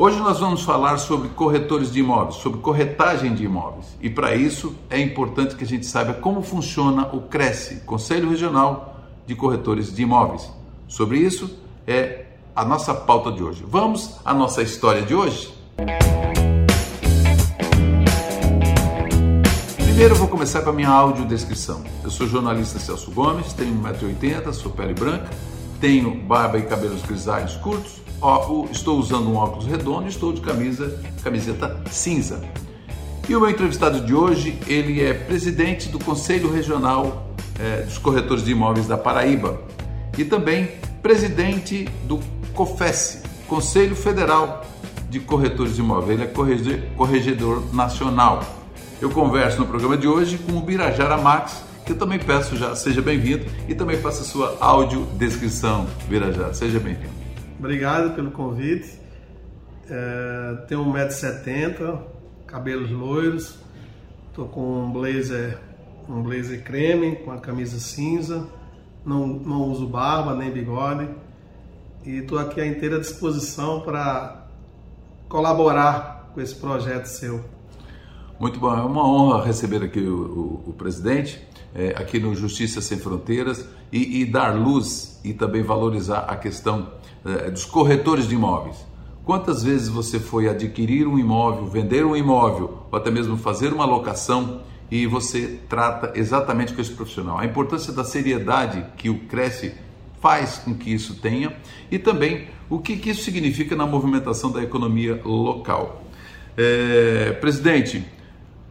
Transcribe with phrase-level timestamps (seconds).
[0.00, 3.84] Hoje nós vamos falar sobre corretores de imóveis, sobre corretagem de imóveis.
[4.00, 8.96] E para isso é importante que a gente saiba como funciona o CRECE, Conselho Regional
[9.26, 10.48] de Corretores de Imóveis.
[10.86, 11.50] Sobre isso
[11.84, 13.64] é a nossa pauta de hoje.
[13.66, 15.52] Vamos à nossa história de hoje?
[19.82, 21.82] Primeiro eu vou começar com a minha audiodescrição.
[22.04, 25.28] Eu sou jornalista Celso Gomes, tenho 1,80m, sou pele branca,
[25.80, 27.98] tenho barba e cabelos grisalhos curtos,
[28.70, 32.42] estou usando um óculos redondo e estou de camisa, camiseta cinza.
[33.28, 37.28] E o meu entrevistado de hoje, ele é presidente do Conselho Regional
[37.60, 39.60] eh, dos Corretores de Imóveis da Paraíba
[40.16, 40.68] e também
[41.02, 42.18] presidente do
[42.54, 44.64] COFES, Conselho Federal
[45.10, 46.18] de Corretores de Imóveis.
[46.18, 48.42] Ele é corregedor nacional.
[49.00, 52.74] Eu converso no programa de hoje com o Birajara Max, que eu também peço já,
[52.74, 56.52] seja bem-vindo e também faça sua audiodescrição, Birajara.
[56.52, 57.17] Seja bem-vindo.
[57.58, 58.98] Obrigado pelo convite.
[59.90, 62.00] É, tenho 1,70m,
[62.46, 63.58] cabelos loiros,
[64.28, 65.58] estou com um blazer,
[66.08, 68.46] um blazer creme, com a camisa cinza,
[69.04, 71.08] não, não uso barba nem bigode
[72.04, 74.46] e estou aqui à inteira disposição para
[75.28, 77.44] colaborar com esse projeto seu.
[78.38, 81.42] Muito bom, é uma honra receber aqui o, o, o presidente,
[81.74, 86.92] é, aqui no Justiça Sem Fronteiras, e, e, dar luz e também valorizar a questão
[87.24, 88.76] é, dos corretores de imóveis.
[89.24, 93.84] Quantas vezes você foi adquirir um imóvel, vender um imóvel, ou até mesmo fazer uma
[93.84, 97.38] locação e você trata exatamente com esse profissional?
[97.38, 99.74] A importância da seriedade que o Cresce
[100.20, 101.54] faz com que isso tenha
[101.90, 106.04] e também o que, que isso significa na movimentação da economia local.
[106.56, 108.04] É, presidente,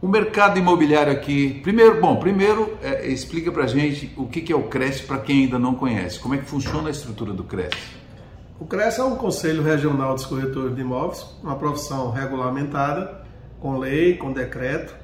[0.00, 4.56] o mercado imobiliário aqui, primeiro, bom, primeiro é, explica para gente o que, que é
[4.56, 6.20] o Cresce para quem ainda não conhece.
[6.20, 7.98] Como é que funciona a estrutura do Cresce?
[8.60, 13.22] O Cresce é um conselho regional dos corretores de imóveis, uma profissão regulamentada,
[13.58, 14.94] com lei, com decreto,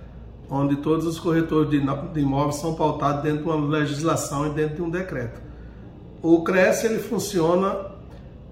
[0.48, 4.82] onde todos os corretores de imóveis são pautados dentro de uma legislação e dentro de
[4.82, 5.42] um decreto.
[6.22, 7.90] O Cresce ele funciona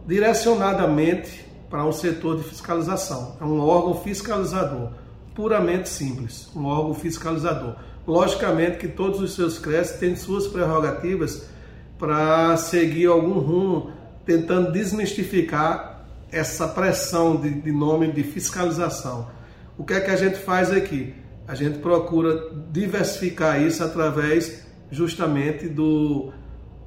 [0.09, 5.02] direcionadamente para um setor de fiscalização, é um órgão fiscalizador
[5.35, 7.77] puramente simples, um órgão fiscalizador.
[8.07, 11.47] Logicamente que todos os seus CRES têm suas prerrogativas
[11.99, 13.93] para seguir algum rumo,
[14.27, 19.29] tentando desmistificar essa pressão de, de nome de fiscalização.
[19.79, 21.15] O que é que a gente faz aqui?
[21.47, 26.33] A gente procura diversificar isso através justamente do,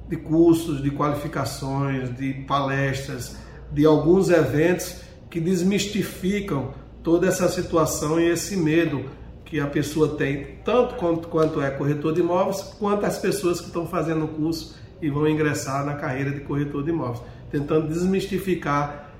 [0.08, 3.36] de cursos, de qualificações, de palestras,
[3.72, 6.72] de alguns eventos que desmistificam
[7.06, 9.04] toda essa situação e esse medo
[9.44, 13.68] que a pessoa tem, tanto quanto, quanto é corretor de imóveis, quanto as pessoas que
[13.68, 19.12] estão fazendo o curso e vão ingressar na carreira de corretor de imóveis, tentando desmistificar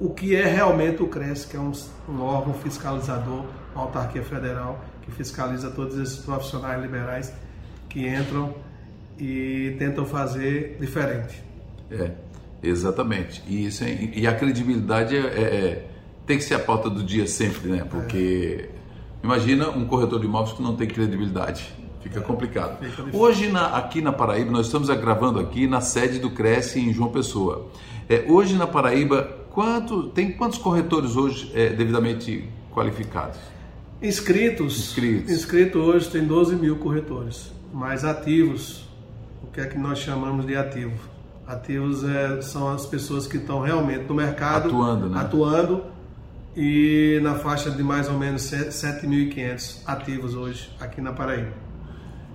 [0.00, 1.70] o que é realmente o CRES, que é um,
[2.08, 7.32] um órgão fiscalizador, uma autarquia federal, que fiscaliza todos esses profissionais liberais
[7.88, 8.52] que entram
[9.16, 11.40] e tentam fazer diferente.
[11.88, 12.10] É,
[12.60, 13.44] exatamente.
[13.46, 15.89] E, isso é, e a credibilidade é, é
[16.30, 17.84] tem que ser a pauta do dia sempre, né?
[17.90, 18.70] Porque
[19.20, 21.74] imagina um corretor de imóveis que não tem credibilidade.
[22.00, 22.78] Fica complicado.
[23.12, 27.10] Hoje, na, aqui na Paraíba, nós estamos gravando aqui na sede do Cresce em João
[27.10, 27.66] Pessoa.
[28.08, 33.40] É, hoje na Paraíba, quanto, tem quantos corretores hoje é, devidamente qualificados?
[34.00, 34.78] Inscritos.
[34.78, 35.32] Inscritos.
[35.32, 38.88] Inscritos hoje tem 12 mil corretores, mas ativos,
[39.42, 40.96] o que é que nós chamamos de ativo?
[41.44, 45.20] Ativos é, são as pessoas que estão realmente no mercado atuando, né?
[45.20, 45.89] atuando
[46.56, 51.52] e na faixa de mais ou menos 7.500 ativos hoje aqui na Paraíba.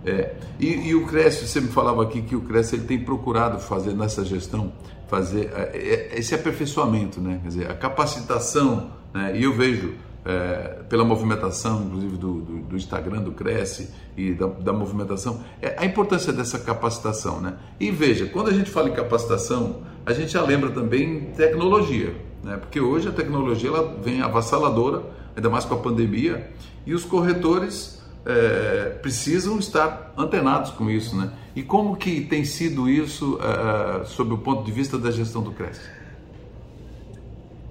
[0.05, 3.59] É, e, e o Cresce, você me falava aqui que o Cresce ele tem procurado
[3.59, 4.71] fazer nessa gestão,
[5.07, 7.39] fazer é, é, esse aperfeiçoamento, né?
[7.41, 9.35] Quer dizer, a capacitação, né?
[9.35, 14.45] e eu vejo é, pela movimentação, inclusive do, do, do, Instagram do Cresce e da,
[14.45, 17.55] da movimentação, é, a importância dessa capacitação, né?
[17.79, 22.13] E veja, quando a gente fala em capacitação, a gente já lembra também tecnologia
[22.45, 22.57] né?
[22.57, 25.01] porque hoje a tecnologia ela vem avassaladora,
[25.35, 26.51] ainda mais com a pandemia,
[26.85, 31.17] e os corretores é, precisam estar antenados com isso.
[31.17, 31.31] Né?
[31.55, 35.51] E como que tem sido isso é, sob o ponto de vista da gestão do
[35.51, 35.81] CRES?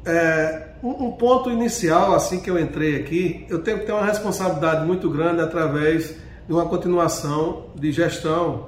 [0.05, 4.05] É, um, um ponto inicial, assim que eu entrei aqui, eu tenho que ter uma
[4.05, 6.17] responsabilidade muito grande através
[6.47, 8.67] de uma continuação de gestão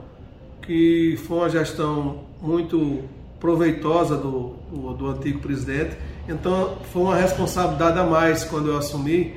[0.62, 3.02] que foi uma gestão muito
[3.40, 5.96] proveitosa do, do, do, antigo presidente.
[6.28, 9.34] Então foi uma responsabilidade a mais quando eu assumi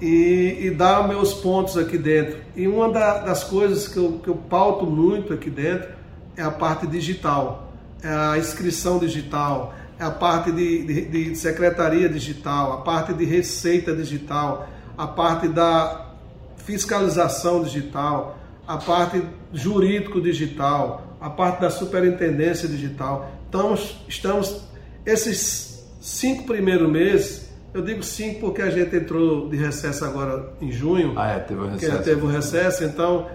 [0.00, 2.38] e, e dar meus pontos aqui dentro.
[2.54, 5.88] E uma da, das coisas que eu, que eu pauto muito aqui dentro
[6.36, 7.72] é a parte digital,
[8.02, 13.24] é a inscrição digital, é a parte de, de, de secretaria digital, a parte de
[13.24, 16.12] receita digital, a parte da
[16.58, 19.22] fiscalização digital, a parte
[19.52, 23.30] jurídico digital, a parte da superintendência digital.
[23.44, 24.62] Estamos, estamos
[25.04, 30.70] esses cinco primeiros meses, eu digo cinco porque a gente entrou de recesso agora em
[30.70, 31.14] junho.
[31.16, 32.02] Ah, é, teve um recesso.
[32.02, 33.26] teve um recesso, então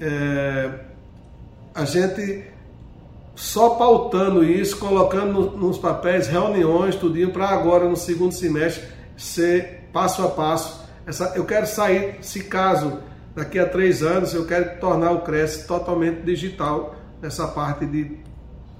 [0.00, 0.70] é,
[1.74, 2.44] a gente
[3.34, 8.84] só pautando isso, colocando nos papéis reuniões, tudinho, para agora no segundo semestre
[9.16, 10.84] ser passo a passo.
[11.06, 12.98] Essa, eu quero sair, se caso
[13.34, 18.16] daqui a três anos, eu quero tornar o CRES totalmente digital nessa parte de,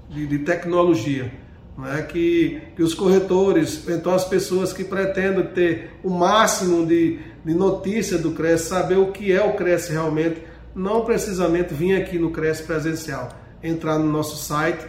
[0.09, 1.31] de, de tecnologia.
[1.77, 2.01] Não é?
[2.01, 8.17] que, que os corretores, então as pessoas que pretendem ter o máximo de, de notícia
[8.17, 10.43] do CRES, saber o que é o CRES realmente,
[10.75, 13.29] não precisamente vir aqui no CRES presencial
[13.63, 14.85] entrar no nosso site,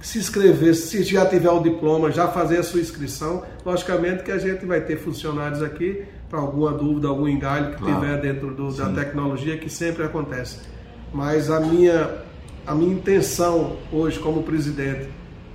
[0.00, 3.44] se inscrever, se já tiver o diploma, já fazer a sua inscrição.
[3.64, 8.00] Logicamente que a gente vai ter funcionários aqui para alguma dúvida, algum engalho que claro.
[8.00, 10.58] tiver dentro do, da tecnologia, que sempre acontece.
[11.12, 12.22] Mas a minha,
[12.66, 15.08] a minha intenção hoje como presidente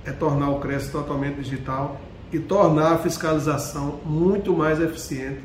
[0.04, 2.00] é tornar o CRES totalmente digital
[2.32, 5.40] e tornar a fiscalização muito mais eficiente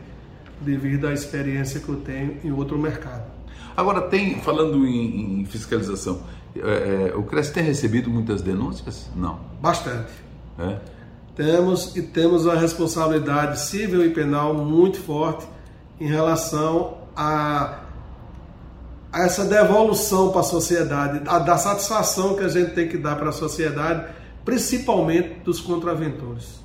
[0.62, 3.24] devido à experiência que eu tenho em outro mercado.
[3.76, 6.22] Agora, tem, falando em, em fiscalização,
[6.56, 9.10] é, é, o CRES tem recebido muitas denúncias?
[9.16, 9.40] Não.
[9.60, 10.12] Bastante.
[10.60, 10.78] É?
[11.36, 15.48] Temos e temos uma responsabilidade civil e penal muito forte
[16.00, 17.83] em relação a
[19.14, 23.30] essa devolução para a sociedade, a, da satisfação que a gente tem que dar para
[23.30, 24.08] a sociedade,
[24.44, 26.60] principalmente dos contraventores.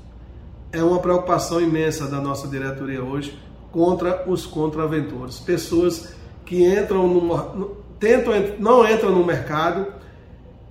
[0.73, 3.39] É uma preocupação imensa da nossa diretoria hoje
[3.71, 6.15] contra os contraventores, pessoas
[6.45, 9.87] que entram no, tentam, não entram no mercado,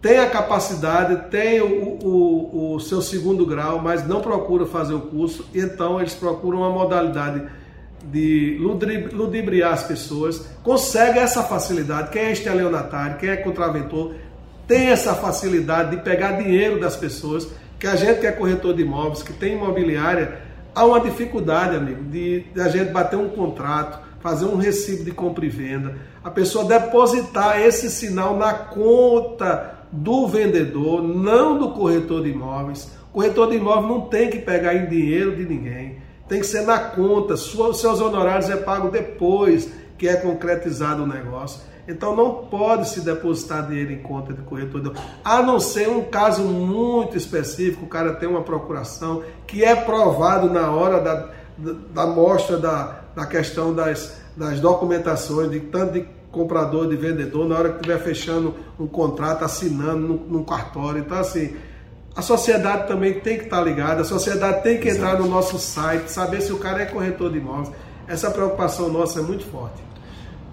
[0.01, 5.01] tem a capacidade, tem o, o, o, seu segundo grau, mas não procura fazer o
[5.01, 7.47] curso, então eles procuram uma modalidade
[8.03, 8.57] de
[9.11, 14.15] ludibriar as pessoas, consegue essa facilidade, quem é estelionatário, quem é contraventor,
[14.67, 17.47] tem essa facilidade de pegar dinheiro das pessoas,
[17.79, 20.39] que a gente que é corretor de imóveis, que tem imobiliária,
[20.73, 25.11] há uma dificuldade, amigo, de, de a gente bater um contrato, fazer um recibo de
[25.11, 32.23] compra e venda, a pessoa depositar esse sinal na conta do vendedor, não do corretor
[32.23, 32.91] de imóveis.
[33.11, 35.87] O corretor de imóveis não tem que pegar em dinheiro de ninguém,
[36.27, 41.62] tem que ser na conta, seus honorários é pago depois que é concretizado o negócio.
[41.88, 44.94] Então não pode se depositar dinheiro em conta de corretor,
[45.24, 50.50] a não ser um caso muito específico, o cara tem uma procuração que é provado
[50.50, 56.06] na hora da, da, da mostra da, da questão das, das documentações, de tanto de
[56.29, 61.00] comprador, de vendedor, na hora que estiver fechando um contrato, assinando num, num cartório.
[61.00, 61.56] Então, assim,
[62.17, 66.07] a sociedade também tem que estar ligada, a sociedade tem que entrar no nosso site,
[66.07, 67.71] saber se o cara é corretor de imóveis.
[68.07, 69.83] Essa preocupação nossa é muito forte.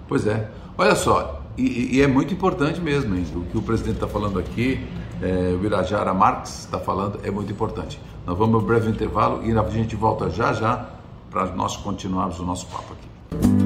[0.07, 0.47] Pois é.
[0.77, 3.25] Olha só, e, e é muito importante mesmo, hein?
[3.35, 4.85] o que o presidente está falando aqui,
[5.19, 7.99] é, o Irajara Marques está falando, é muito importante.
[8.27, 10.89] Nós vamos a um breve intervalo e a gente volta já já
[11.31, 13.64] para nós continuarmos o nosso papo aqui.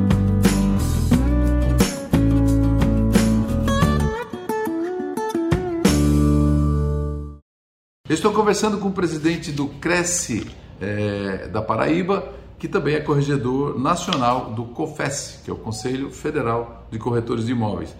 [8.15, 10.49] Estou conversando com o presidente do Cresce
[10.81, 16.87] é, da Paraíba, que também é corregedor nacional do COFES, que é o Conselho Federal
[16.91, 17.95] de Corretores de Imóveis.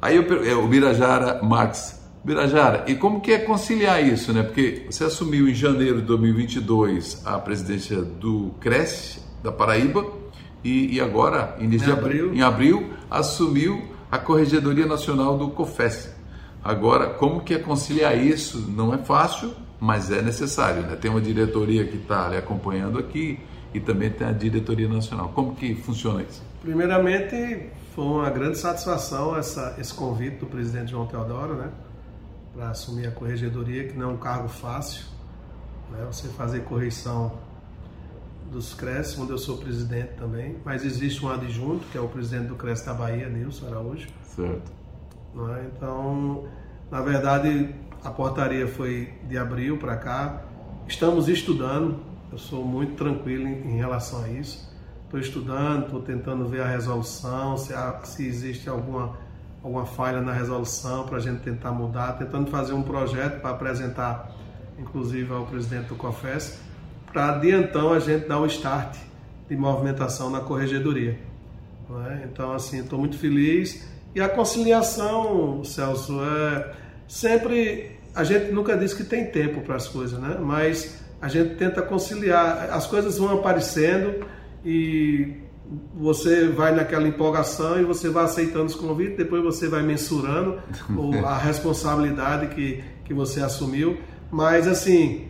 [0.00, 4.42] Aí eu, é, o Birajara Marques Birajara, e como que é conciliar isso, né?
[4.42, 10.04] Porque você assumiu em janeiro de 2022 a presidência do Cresce da Paraíba
[10.62, 12.34] e, e agora, início em, abril.
[12.34, 16.17] em abril, assumiu a Corregedoria Nacional do COFES.
[16.68, 18.58] Agora, como que é conciliar isso?
[18.68, 20.82] Não é fácil, mas é necessário.
[20.82, 20.96] Né?
[20.96, 23.40] Tem uma diretoria que está acompanhando aqui
[23.72, 25.30] e também tem a diretoria nacional.
[25.30, 26.42] Como que funciona isso?
[26.60, 31.70] Primeiramente, foi uma grande satisfação essa, esse convite do presidente João Teodoro, né?
[32.54, 35.06] para assumir a corregedoria, que não é um cargo fácil.
[35.90, 36.06] Né?
[36.12, 37.32] Você fazer correção
[38.52, 42.48] dos CRES, onde eu sou presidente também, mas existe um adjunto, que é o presidente
[42.48, 44.08] do CRES da Bahia, Nilson Araújo.
[44.22, 44.77] Certo.
[45.36, 45.66] É?
[45.74, 46.44] Então,
[46.90, 50.42] na verdade, a portaria foi de abril para cá.
[50.86, 52.00] Estamos estudando,
[52.32, 54.68] eu sou muito tranquilo em, em relação a isso.
[55.04, 59.16] Estou estudando, estou tentando ver a resolução, se, há, se existe alguma
[59.62, 64.30] alguma falha na resolução para a gente tentar mudar, tentando fazer um projeto para apresentar,
[64.78, 66.60] inclusive ao presidente do COFES,
[67.12, 68.96] para de então a gente dar o start
[69.48, 71.18] de movimentação na corregedoria.
[72.06, 72.28] É?
[72.30, 73.88] Então, assim, estou muito feliz.
[74.18, 76.72] E a conciliação, Celso, é
[77.06, 80.36] sempre a gente nunca diz que tem tempo para as coisas, né?
[80.40, 82.68] Mas a gente tenta conciliar.
[82.72, 84.26] As coisas vão aparecendo
[84.64, 85.34] e
[85.94, 90.58] você vai naquela empolgação e você vai aceitando os convites, depois você vai mensurando
[91.24, 93.98] a responsabilidade que, que você assumiu.
[94.32, 95.28] Mas, assim,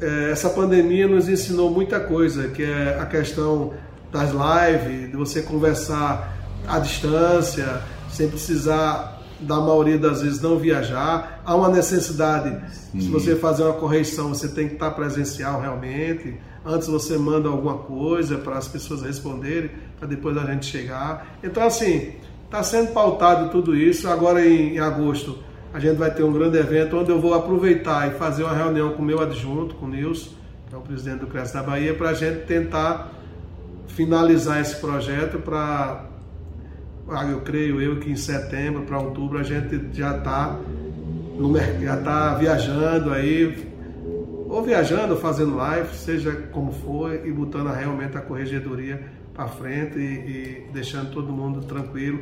[0.00, 3.74] é, essa pandemia nos ensinou muita coisa, que é a questão
[4.10, 11.42] das lives, de você conversar à distância, sem precisar da maioria das vezes não viajar.
[11.44, 13.00] Há uma necessidade, Sim.
[13.00, 16.36] se você fazer uma correção, você tem que estar presencial realmente.
[16.64, 21.36] Antes você manda alguma coisa para as pessoas responderem, para depois a gente chegar.
[21.42, 22.12] Então, assim,
[22.44, 24.08] está sendo pautado tudo isso.
[24.08, 25.38] Agora, em, em, agosto,
[25.74, 28.92] a gente vai ter um grande evento onde eu vou aproveitar e fazer uma reunião
[28.92, 30.30] com o meu adjunto, com o Nilson,
[30.68, 33.10] que é o presidente do CRES da Bahia, para a gente tentar
[33.88, 36.11] finalizar esse projeto para
[37.30, 40.58] eu creio eu que em setembro para outubro a gente já está
[41.80, 43.72] já está viajando aí,
[44.48, 49.02] ou viajando, ou fazendo live, seja como for, e botando realmente a corregedoria
[49.34, 52.20] para frente e, e, deixando todo mundo tranquilo.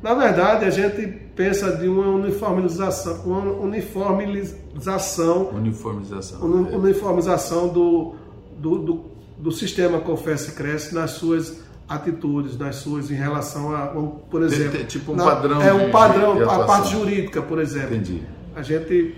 [0.00, 8.14] Na verdade, a gente pensa de uma uniformização, uma uniformização, uniformização, uniformização do,
[8.58, 9.04] do, do,
[9.38, 11.60] do sistema Confesse Cresce nas suas
[11.94, 15.62] atitudes das suas em relação a, por exemplo, tem, tipo um na, padrão.
[15.62, 17.94] É um padrão, de, de a parte jurídica, por exemplo.
[17.94, 18.22] Entendi.
[18.54, 19.14] A gente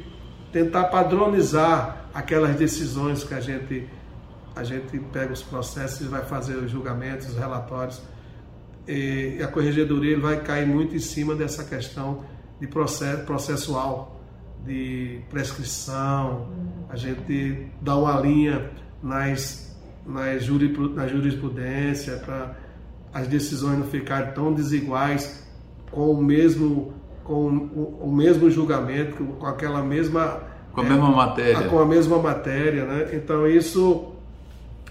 [0.52, 3.88] tentar padronizar aquelas decisões que a gente
[4.56, 8.00] a gente pega os processos e vai fazer os julgamentos, os relatórios.
[8.86, 12.24] E a corregedoria vai cair muito em cima dessa questão
[12.60, 14.20] de processo processual,
[14.64, 16.48] de prescrição.
[16.88, 18.70] A gente dá uma linha
[19.02, 19.64] nas
[20.06, 22.54] na, jurisprudência para
[23.14, 25.46] as decisões não ficarem tão desiguais
[25.90, 26.92] com o mesmo
[27.22, 27.46] com
[28.02, 30.42] o, mesmo julgamento com aquela mesma
[30.72, 31.68] com a é, mesma matéria.
[31.68, 33.10] com a mesma matéria né?
[33.14, 34.12] Então isso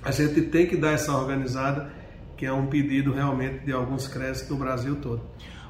[0.03, 1.91] a gente tem que dar essa organizada
[2.35, 5.21] que é um pedido realmente de alguns créditos do Brasil todo.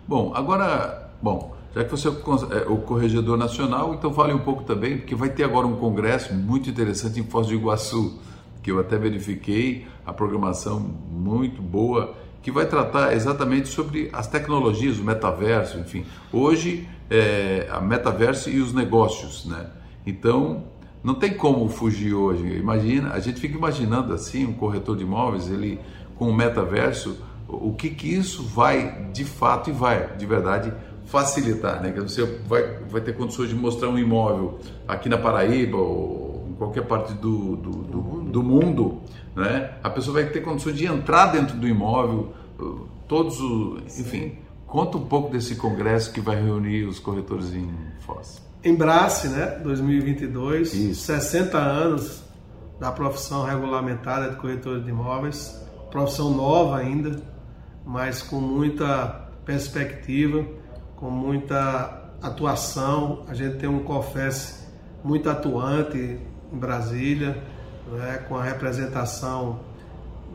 [0.08, 5.00] Bom agora bom já que você é o corregedor nacional então fale um pouco também
[5.00, 8.20] porque vai ter agora um congresso muito interessante em Foz do Iguaçu
[8.64, 15.00] que eu até verifiquei a programação muito boa, que vai tratar exatamente sobre as tecnologias,
[15.00, 16.06] o metaverso, enfim.
[16.32, 19.68] Hoje, é, a metaverso e os negócios, né?
[20.06, 20.66] Então,
[21.02, 22.46] não tem como fugir hoje.
[22.58, 25.80] Imagina, a gente fica imaginando assim, um corretor de imóveis, ele
[26.16, 30.74] com o metaverso, o que que isso vai de fato e vai, de verdade,
[31.06, 31.92] facilitar, né?
[31.92, 36.23] Que você vai, vai ter condições de mostrar um imóvel aqui na Paraíba ou
[36.54, 39.02] em qualquer parte do, do, do do mundo,
[39.36, 39.76] né?
[39.84, 42.34] a pessoa vai ter condições de entrar dentro do imóvel,
[43.08, 47.70] todos os, enfim, conta um pouco desse congresso que vai reunir os corretores em
[48.00, 48.42] Foz.
[48.64, 51.02] Embrace, né, 2022, Isso.
[51.06, 52.24] 60 anos
[52.80, 57.22] da profissão regulamentada de corretor de imóveis, profissão nova ainda,
[57.86, 60.46] mas com muita perspectiva,
[60.96, 63.26] com muita atuação.
[63.28, 64.66] A gente tem um COFES
[65.04, 66.20] muito atuante
[66.54, 67.42] em Brasília,
[67.92, 69.60] né, com a representação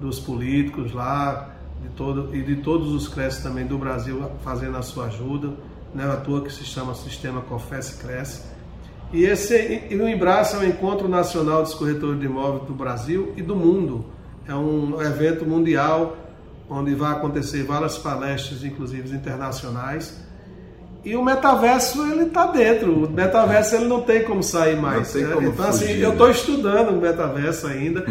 [0.01, 1.51] dos políticos lá
[1.83, 5.53] de todo, e de todos os CRES também do Brasil fazendo a sua ajuda,
[5.95, 8.43] né, à toa que se chama Sistema Confesse Cresce.
[9.13, 13.33] E, esse, e o Embrace é o Encontro Nacional dos Corretores de Imóveis do Brasil
[13.37, 14.05] e do mundo.
[14.47, 16.17] É um evento mundial
[16.69, 20.23] onde vai acontecer várias palestras, inclusive internacionais,
[21.05, 23.05] e o metaverso ele está dentro.
[23.05, 25.15] O metaverso ele não tem como sair mais.
[25.15, 25.31] Né?
[25.33, 28.05] Como então assim, eu estou estudando o metaverso ainda.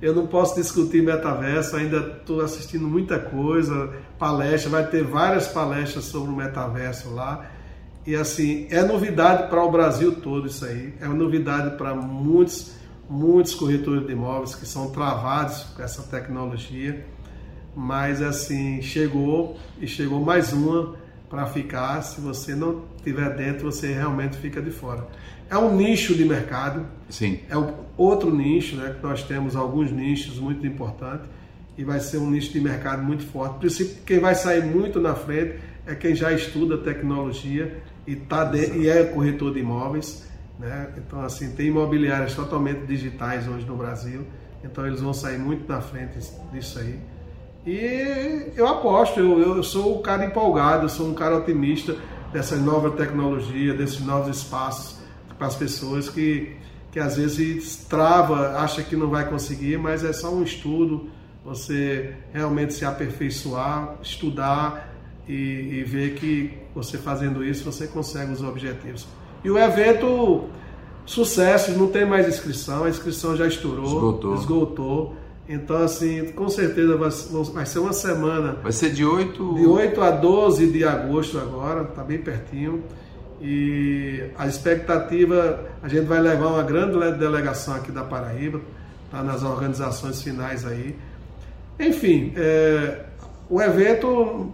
[0.00, 6.04] eu não posso discutir metaverso, ainda estou assistindo muita coisa, palestra, vai ter várias palestras
[6.04, 7.46] sobre o metaverso lá.
[8.06, 10.92] E assim, é novidade para o Brasil todo isso aí.
[11.00, 12.72] É novidade para muitos,
[13.08, 17.06] muitos corretores de imóveis que são travados com essa tecnologia.
[17.74, 21.02] Mas assim, chegou e chegou mais uma
[21.34, 22.00] para ficar.
[22.02, 25.06] Se você não estiver dentro, você realmente fica de fora.
[25.50, 26.86] É um nicho de mercado.
[27.10, 27.40] Sim.
[27.50, 27.54] É
[27.96, 28.94] outro nicho, né?
[28.96, 31.26] Que nós temos alguns nichos muito importantes
[31.76, 33.84] e vai ser um nicho de mercado muito forte.
[34.06, 38.88] Quem vai sair muito na frente é quem já estuda tecnologia e tá de, e
[38.88, 40.24] é corretor de imóveis,
[40.58, 40.90] né?
[40.96, 44.24] Então assim tem imobiliárias totalmente digitais hoje no Brasil.
[44.62, 46.18] Então eles vão sair muito na frente
[46.52, 46.98] disso aí.
[47.66, 51.96] E eu aposto, eu, eu sou um cara empolgado, eu sou um cara otimista
[52.32, 54.98] dessa nova tecnologia, desses novos espaços
[55.38, 56.56] para as pessoas que,
[56.92, 61.08] que às vezes trava, acha que não vai conseguir, mas é só um estudo,
[61.44, 64.92] você realmente se aperfeiçoar, estudar
[65.28, 69.06] e, e ver que você fazendo isso você consegue os objetivos.
[69.42, 70.44] E o evento,
[71.06, 74.34] sucesso, não tem mais inscrição, a inscrição já estourou, esgotou.
[74.34, 75.16] esgotou.
[75.48, 77.10] Então, assim, com certeza vai,
[77.52, 78.56] vai ser uma semana.
[78.62, 79.54] Vai ser de 8...
[79.54, 82.82] De 8 a 12 de agosto agora, tá bem pertinho.
[83.40, 88.60] E a expectativa, a gente vai levar uma grande delegação aqui da Paraíba,
[89.10, 90.96] tá nas organizações finais aí.
[91.78, 93.04] Enfim, é,
[93.50, 94.50] o evento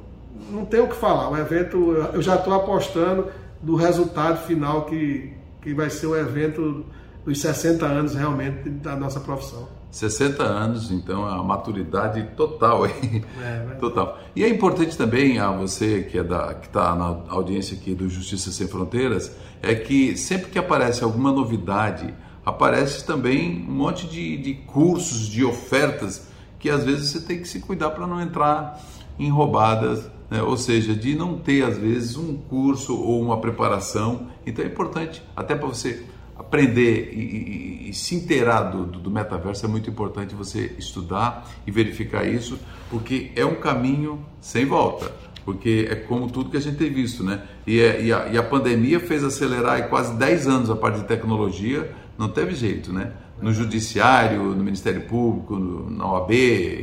[0.50, 1.30] não tem o que falar.
[1.30, 3.28] O evento, eu já estou apostando
[3.62, 5.32] do resultado final que,
[5.62, 6.84] que vai ser o evento
[7.24, 9.68] dos 60 anos realmente da nossa profissão.
[9.90, 13.24] 60 anos, então a maturidade total aí.
[13.42, 14.18] É, total.
[14.36, 18.08] E é importante também a você que é da que está na audiência aqui do
[18.08, 24.36] Justiça Sem Fronteiras, é que sempre que aparece alguma novidade, aparece também um monte de,
[24.36, 26.28] de cursos, de ofertas
[26.58, 28.80] que às vezes você tem que se cuidar para não entrar
[29.18, 30.42] em roubadas, né?
[30.42, 34.28] ou seja, de não ter às vezes um curso ou uma preparação.
[34.46, 36.04] Então é importante até para você
[36.40, 41.70] aprender e, e, e se inteirar do, do, metaverso, é muito importante você estudar e
[41.70, 45.12] verificar isso, porque é um caminho sem volta.
[45.44, 47.42] Porque é como tudo que a gente tem visto, né?
[47.66, 51.06] E, é, e, a, e a, pandemia fez acelerar quase 10 anos a parte de
[51.06, 53.12] tecnologia, não teve jeito, né?
[53.40, 56.32] No judiciário, no Ministério Público, no, na OAB,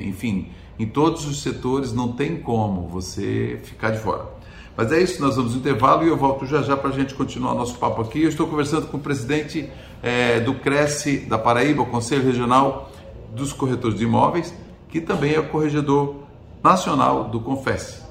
[0.04, 0.50] enfim,
[0.80, 4.37] em todos os setores não tem como você ficar de fora.
[4.78, 7.16] Mas é isso, nós vamos no intervalo e eu volto já já para a gente
[7.16, 8.22] continuar nosso papo aqui.
[8.22, 9.68] Eu estou conversando com o presidente
[10.04, 12.92] é, do Cresce da Paraíba, o Conselho Regional
[13.34, 14.54] dos Corretores de Imóveis,
[14.88, 16.18] que também é o corregedor
[16.64, 18.04] nacional do Confesse,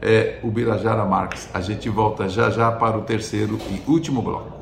[0.00, 1.46] é o Birajara Marques.
[1.52, 4.53] A gente volta já já para o terceiro e último bloco.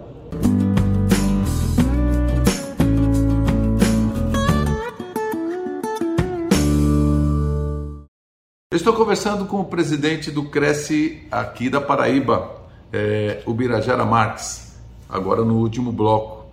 [8.73, 12.53] Eu estou conversando com o presidente do Cresce aqui da Paraíba,
[12.91, 16.47] é, o Birajara Marques, agora no último bloco.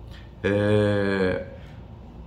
[0.44, 1.46] É,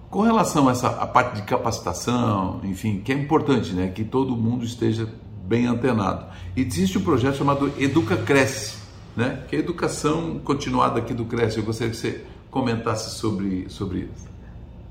[0.10, 4.36] com relação a essa a parte de capacitação, enfim, que é importante, né, que todo
[4.36, 5.08] mundo esteja
[5.46, 6.26] bem antenado.
[6.56, 8.78] E existe um projeto chamado Educa Cresce,
[9.15, 11.60] né, que é a educação continuada aqui do Cresce.
[11.60, 14.28] Eu gostaria que você comentasse sobre, sobre isso.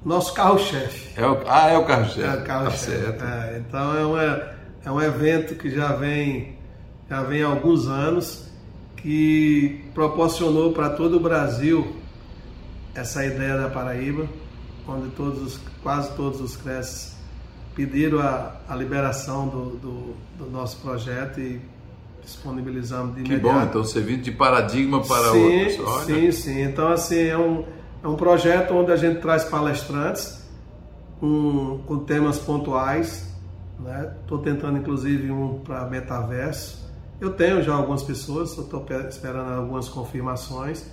[0.05, 1.21] Nosso carro-chefe.
[1.21, 2.23] É o, ah, é o carro-chefe.
[2.23, 3.13] É o carro-chefe.
[3.15, 4.52] Tá é, então é uma
[4.85, 6.57] é um evento que já vem,
[7.09, 8.49] já vem há alguns anos,
[8.97, 11.97] que proporcionou para todo o Brasil
[12.95, 14.29] essa ideia da Paraíba,
[14.87, 17.17] onde todos, quase todos os creches
[17.75, 21.61] pediram a, a liberação do, do, do, nosso projeto e
[22.23, 23.55] disponibilizamos de que imediato.
[23.55, 25.81] Que bom, então servindo de paradigma para sim, outros.
[25.81, 26.05] Olha.
[26.05, 26.63] Sim, sim.
[26.63, 27.65] Então, assim, é um,
[28.05, 30.47] é um projeto onde a gente traz palestrantes
[31.19, 33.32] com, com temas pontuais
[33.83, 34.15] Né?
[34.45, 36.91] tentando inclusive um para metaverso.
[37.21, 40.91] Eu tenho já algumas pessoas, estou esperando algumas confirmações.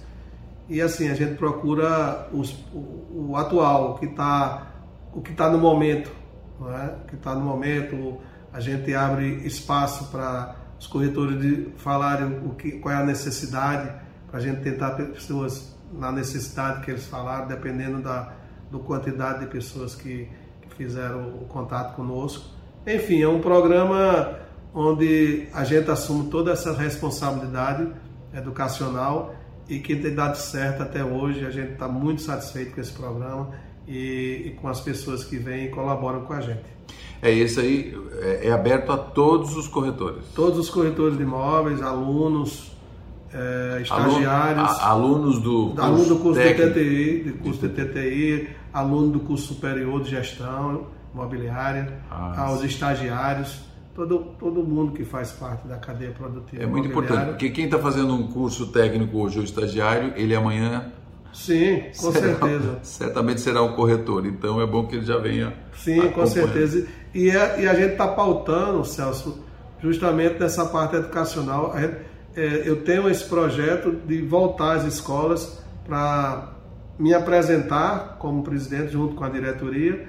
[0.68, 4.68] E assim, a gente procura os, o, o, atual, o que está
[5.14, 6.12] o que tá no momento.
[6.60, 6.96] Né?
[7.04, 8.18] O que está no momento,
[8.54, 13.92] a gente abre espaço para os corretores de falarem o que, qual é a necessidade,
[14.30, 18.34] para a gente tentar pessoas na necessidade que eles falaram, dependendo da
[18.70, 20.30] do quantidade de pessoas que,
[20.62, 22.59] que fizeram o contato conosco.
[22.88, 24.40] Enfim, é um programa
[24.74, 27.88] onde a gente assume toda essa responsabilidade
[28.34, 29.36] educacional
[29.68, 31.46] e que tem dado certo até hoje.
[31.46, 33.52] A gente está muito satisfeito com esse programa
[33.88, 36.64] e, e, com as pessoas que vêm e colaboram com a gente.
[37.22, 40.26] É isso aí, é, é aberto a todos os corretores.
[40.34, 42.72] Todos os corretores de imóveis, alunos,
[43.34, 49.10] é, estagiários, alunos do curso, aluno do curso de TTI, de curso de TTI, aluno
[49.10, 53.62] do curso superior de gestão imobiliária, ah, aos estagiários,
[53.96, 56.64] todo, todo mundo que faz parte da cadeia produtiva.
[56.64, 60.92] É muito importante, porque quem está fazendo um curso técnico hoje, o estagiário, ele amanhã.
[61.34, 62.80] Sim, com será, certeza.
[62.84, 65.54] Certamente será um corretor, então é bom que ele já venha.
[65.76, 66.88] Sim, com certeza.
[67.14, 69.44] E a, e a gente está pautando, Celso,
[69.82, 71.74] justamente nessa parte educacional.
[71.78, 71.98] Gente,
[72.36, 76.54] é, eu tenho esse projeto de voltar às escolas para
[76.98, 80.08] me apresentar como presidente junto com a diretoria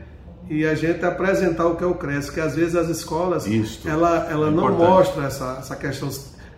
[0.51, 3.89] e a gente apresentar o que é o CRES, que às vezes as escolas Isso.
[3.89, 6.11] ela, ela é não mostra essa, essa questão,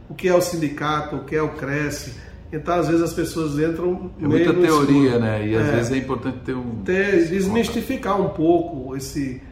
[0.09, 2.15] o que é o sindicato, o que é o CRES.
[2.51, 4.11] Então, às vezes, as pessoas entram.
[4.21, 5.21] É muita teoria, escuro.
[5.21, 5.47] né?
[5.47, 6.83] E às é, vezes é importante ter um.
[6.85, 9.43] Ter, desmistificar um pouco esse.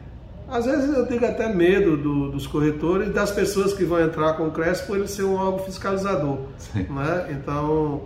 [0.47, 4.33] Às vezes eu tenho até medo do, dos corretores e das pessoas que vão entrar
[4.33, 6.39] com o CRES por ele ser um órgão fiscalizador.
[6.57, 6.83] Sim.
[6.89, 7.27] Né?
[7.31, 8.03] Então,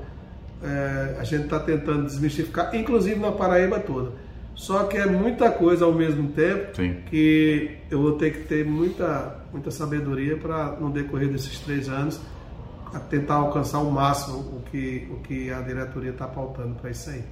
[0.63, 4.24] é, a gente está tentando desmistificar, inclusive na Paraíba toda.
[4.55, 6.95] Só que é muita coisa ao mesmo tempo Sim.
[7.09, 12.19] que eu vou ter que ter muita, muita sabedoria para, no decorrer desses três anos,
[13.09, 17.23] tentar alcançar o máximo o que, o que a diretoria está pautando para isso aí.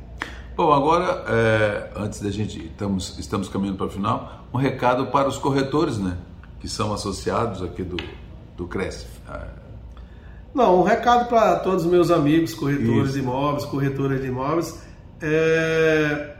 [0.55, 5.27] Bom, agora, é, antes da gente, estamos, estamos caminhando para o final, um recado para
[5.27, 6.17] os corretores, né?
[6.59, 7.97] Que são associados aqui do,
[8.57, 9.07] do Cresce.
[10.53, 13.13] Não, um recado para todos os meus amigos, corretores Isso.
[13.13, 14.83] de imóveis, corretoras de imóveis,
[15.19, 16.33] é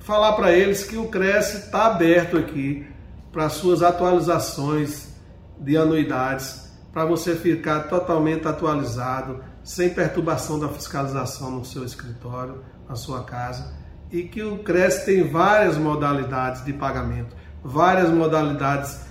[0.00, 2.86] falar para eles que o Cresce está aberto aqui
[3.32, 5.14] para suas atualizações
[5.58, 12.96] de anuidades, para você ficar totalmente atualizado, sem perturbação da fiscalização no seu escritório, na
[12.96, 13.72] sua casa,
[14.10, 19.02] e que o Cresce tem várias modalidades de pagamento, várias modalidades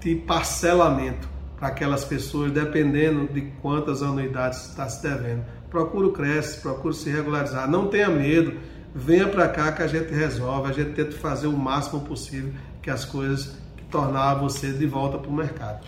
[0.00, 5.44] de parcelamento para aquelas pessoas, dependendo de quantas anuidades está se devendo.
[5.70, 8.58] Procure o Cresce, procure se regularizar, não tenha medo,
[8.94, 12.90] venha para cá que a gente resolve, a gente tenta fazer o máximo possível que
[12.90, 15.86] as coisas que tornar você de volta para o mercado.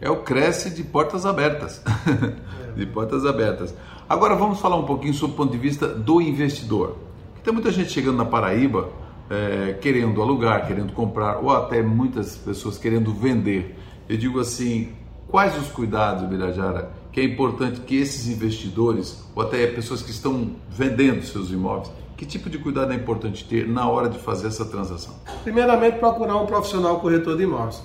[0.00, 1.82] É o Cresce de portas abertas,
[2.76, 3.74] de portas abertas.
[4.08, 6.96] Agora vamos falar um pouquinho sobre o ponto de vista do investidor.
[7.44, 8.88] Tem muita gente chegando na Paraíba
[9.28, 13.76] é, querendo alugar, querendo comprar, ou até muitas pessoas querendo vender.
[14.08, 14.92] Eu digo assim,
[15.30, 20.56] Quais os cuidados, Birajara, que é importante que esses investidores, ou até pessoas que estão
[20.68, 24.66] vendendo seus imóveis, que tipo de cuidado é importante ter na hora de fazer essa
[24.66, 25.14] transação?
[25.42, 27.82] Primeiramente, procurar um profissional corretor de imóveis.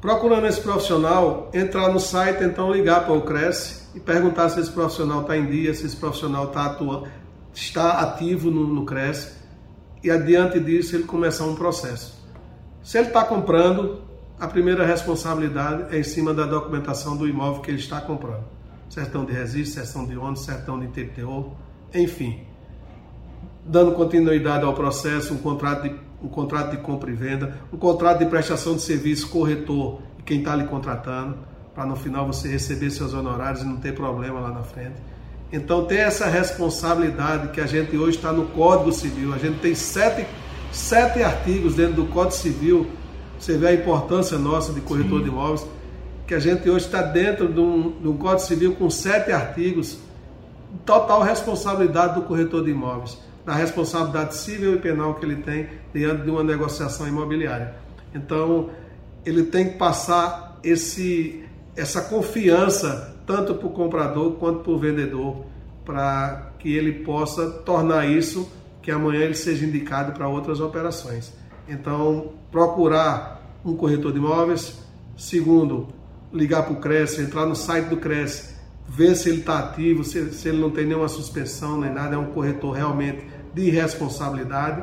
[0.00, 4.72] Procurando esse profissional, entrar no site, então ligar para o Cresce e perguntar se esse
[4.72, 7.04] profissional está em dia, se esse profissional está, atua,
[7.54, 9.36] está ativo no, no Cresce
[10.02, 12.20] e adiante disso ele começar um processo.
[12.82, 14.02] Se ele está comprando,
[14.40, 18.42] a primeira responsabilidade é em cima da documentação do imóvel que ele está comprando.
[18.90, 21.52] Sertão de registro, sertão de ônibus, sertão de ITTO,
[21.94, 22.50] enfim.
[23.64, 28.18] Dando continuidade ao processo, um contrato de, um contrato de compra e venda, um contrato
[28.18, 31.36] de prestação de serviço corretor e quem está lhe contratando,
[31.74, 34.96] para no final você receber seus honorários e não ter problema lá na frente.
[35.52, 39.32] Então tem essa responsabilidade que a gente hoje está no Código Civil.
[39.32, 40.26] A gente tem sete,
[40.70, 42.86] sete artigos dentro do Código Civil
[43.42, 45.24] você vê a importância nossa de corretor Sim.
[45.24, 45.66] de imóveis,
[46.28, 49.98] que a gente hoje está dentro de um, de um Código Civil com sete artigos,
[50.86, 56.22] total responsabilidade do corretor de imóveis, da responsabilidade civil e penal que ele tem diante
[56.22, 57.74] de uma negociação imobiliária.
[58.14, 58.70] Então,
[59.24, 61.44] ele tem que passar esse,
[61.76, 65.44] essa confiança tanto para o comprador quanto para o vendedor,
[65.84, 68.50] para que ele possa tornar isso
[68.80, 71.32] que amanhã ele seja indicado para outras operações.
[71.68, 74.78] Então, procurar um corretor de imóveis.
[75.16, 75.88] Segundo,
[76.32, 78.54] ligar para o Cresce, entrar no site do Cresce,
[78.88, 82.18] ver se ele está ativo, se, se ele não tem nenhuma suspensão nem nada, é
[82.18, 83.24] um corretor realmente
[83.54, 84.82] de responsabilidade.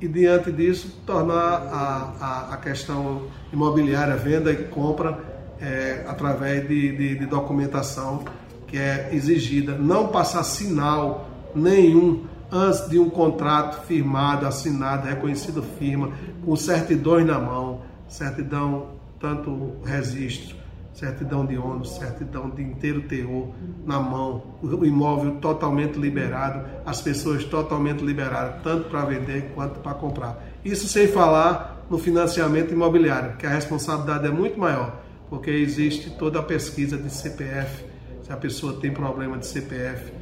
[0.00, 5.18] E diante disso, tornar a, a, a questão imobiliária, venda e compra
[5.60, 8.24] é, através de, de, de documentação
[8.66, 9.76] que é exigida.
[9.76, 16.10] Não passar sinal nenhum antes de um contrato firmado, assinado, reconhecido firma,
[16.44, 18.88] com certidões na mão, certidão
[19.20, 20.56] tanto registro,
[21.00, 23.48] certidão de ônus, certidão de inteiro teor
[23.86, 29.94] na mão, o imóvel totalmente liberado, as pessoas totalmente liberadas, tanto para vender quanto para
[29.94, 30.38] comprar.
[30.62, 36.38] Isso sem falar no financiamento imobiliário, que a responsabilidade é muito maior, porque existe toda
[36.38, 37.82] a pesquisa de CPF,
[38.22, 40.12] se a pessoa tem problema de CPF,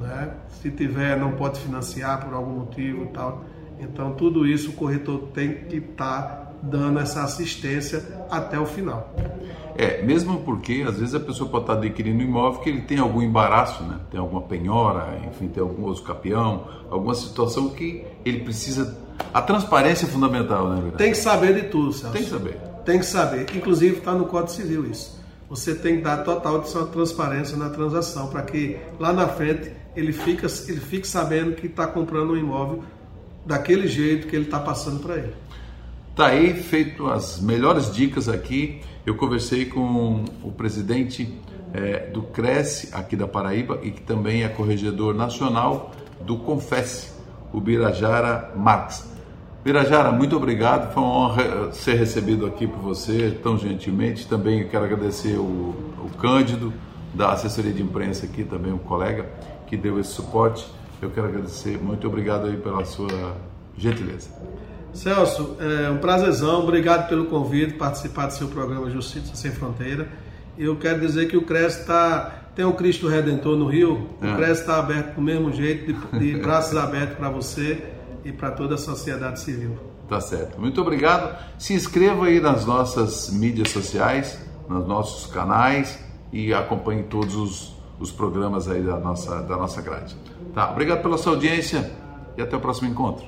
[0.00, 0.30] né?
[0.62, 3.44] Se tiver, não pode financiar por algum motivo e tal.
[3.80, 9.12] Então, tudo isso o corretor tem que estar tá dando essa assistência até o final.
[9.76, 12.98] É, mesmo porque às vezes a pessoa pode estar adquirindo um imóvel que ele tem
[12.98, 13.98] algum embaraço, né?
[14.10, 18.98] Tem alguma penhora, enfim, tem algum outro capião, alguma situação que ele precisa.
[19.32, 20.76] A transparência é fundamental, né?
[20.76, 20.96] Verdade?
[20.96, 22.12] Tem que saber de tudo, Celso.
[22.12, 22.56] Tem que saber.
[22.84, 23.46] Tem que saber.
[23.56, 25.20] Inclusive está no Código Civil isso.
[25.48, 30.46] Você tem que dar total transparência na transação para que lá na frente ele fica,
[30.68, 32.84] ele fique sabendo que está comprando um imóvel
[33.44, 35.34] daquele jeito que ele está passando para ele.
[36.20, 38.82] Tá aí feito as melhores dicas aqui.
[39.06, 41.34] Eu conversei com o presidente
[41.72, 47.10] é, do Cresce aqui da Paraíba e que também é corregedor nacional do Confesse,
[47.54, 49.02] o Birajara Marques.
[49.64, 50.92] Birajara, muito obrigado.
[50.92, 54.28] Foi uma honra ser recebido aqui por você tão gentilmente.
[54.28, 56.70] Também quero agradecer o, o Cândido
[57.14, 59.24] da assessoria de imprensa aqui, também um colega
[59.66, 60.66] que deu esse suporte.
[61.00, 61.78] Eu quero agradecer.
[61.82, 63.38] Muito obrigado aí pela sua
[63.74, 64.28] gentileza.
[64.92, 66.60] Celso, é um prazerzão.
[66.60, 70.08] Obrigado pelo convite, participar do seu programa Justiça Sem Fronteira.
[70.58, 74.08] Eu quero dizer que o CRES está tem o Cristo Redentor no Rio.
[74.20, 74.36] O é.
[74.36, 77.82] CRES está aberto do mesmo jeito, de, de braços abertos para você
[78.24, 79.78] e para toda a sociedade civil.
[80.08, 80.60] Tá certo.
[80.60, 81.38] Muito obrigado.
[81.58, 85.98] Se inscreva aí nas nossas mídias sociais, nos nossos canais
[86.32, 90.16] e acompanhe todos os, os programas aí da nossa, da nossa grade.
[90.52, 90.70] Tá?
[90.70, 91.90] Obrigado pela sua audiência
[92.36, 93.24] e até o próximo encontro.